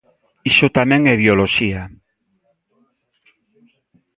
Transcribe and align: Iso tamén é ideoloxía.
Iso 0.51 0.67
tamén 0.77 1.01
é 1.05 1.13
ideoloxía. 1.17 1.81